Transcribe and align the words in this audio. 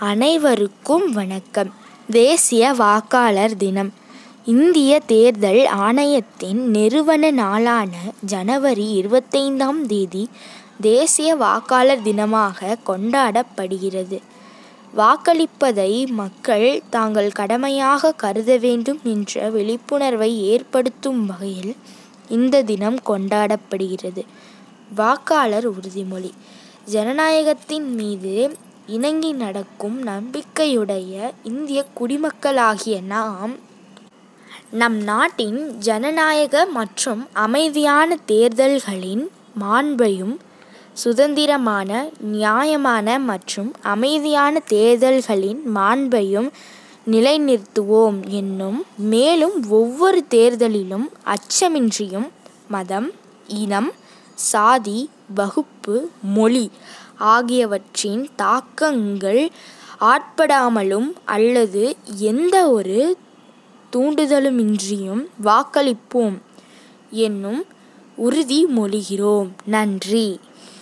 அனைவருக்கும் 0.00 1.12
வணக்கம். 1.12 1.74
தேசிய 2.10 2.72
வாக்காளர் 2.72 3.56
தினம். 3.56 3.92
இந்திய 4.44 5.00
தேர்தல் 5.06 5.66
ஆணையத்தின் 5.66 6.62
நிறுவன 6.66 7.30
நாளான 7.30 7.88
ஜனவரி 8.24 9.02
இருபத்தைந்தாம் 9.02 9.86
தேதி 9.86 10.28
தேசிய 10.80 11.34
வாக்காளர் 11.34 12.02
தினமாக 12.02 12.76
கொண்டாடப்படுகிறது. 12.86 14.18
வாக்களிப்பதை 14.96 16.06
மக்கள் 16.06 16.82
தாங்கள் 16.90 17.30
கடமையாக 17.30 18.12
கருத 18.12 18.56
வேண்டும் 18.56 19.00
என்ற 19.04 19.50
விழிப்புணர்வை 19.50 20.42
ஏற்படுத்தும் 20.42 21.26
வகையில் 21.26 21.76
இந்த 22.28 22.62
தினம் 22.62 23.00
கொண்டாடப்படுகிறது. 23.06 24.24
வாக்காளர் 24.94 25.70
உறுதிமொழி. 25.70 26.30
ஜனநாயகத்தின் 26.92 27.88
மீது 27.94 28.56
இணங்கி 28.88 29.30
நடக்கும் 29.36 29.96
நம்பிக்கையுடைய 30.04 31.14
இந்திய 31.44 31.80
குடிமக்களாகிய 31.94 32.96
நாம் 33.06 33.54
நம் 34.72 34.96
நாட்டின் 35.02 35.58
ஜனநாயக 35.78 36.64
மற்றும் 36.70 37.22
அமைதியான 37.38 38.16
தேர்தல்களின் 38.26 39.24
மாண்பையும் 39.60 40.34
சுதந்திரமான 40.96 41.90
நியாயமான 42.32 43.18
மற்றும் 43.24 43.70
அமைதியான 43.86 44.62
தேர்தல்களின் 44.68 45.60
மாண்பையும் 45.74 46.50
நிலைநிறுத்துவோம் 47.06 48.18
என்னும் 48.32 48.80
மேலும் 49.06 49.56
ஒவ்வொரு 49.72 50.20
தேர்தலிலும் 50.30 51.06
அச்சமின்றியும் 51.28 52.28
மதம் 52.68 53.08
இனம் 53.56 53.90
சாதி 54.44 54.98
வகுப்பு 55.34 55.94
மொழி 56.32 56.66
ஆகியவற்றின் 57.18 58.28
தாக்கங்கள் 58.36 59.50
ஆட்படாமலும் 60.00 61.12
அல்லது 61.24 61.96
எந்த 62.18 62.70
ஒரு 62.70 63.16
தூண்டுதலுமின்றியும் 63.92 65.24
வாக்களிப்போம். 65.44 66.38
என்னும் 67.10 67.64
உறுதி 68.16 68.66
மொழிகிறோம். 68.66 69.48
நன்றி. 69.64 70.40